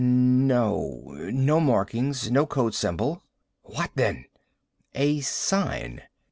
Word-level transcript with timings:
"No. 0.03 1.15
No 1.31 1.59
markings. 1.59 2.31
No 2.31 2.47
code 2.47 2.73
symbol." 2.73 3.21
"What, 3.61 3.91
then?" 3.93 4.25
"A 4.95 5.19
sign." 5.19 6.01